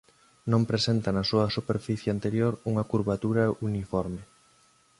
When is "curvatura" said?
2.91-3.43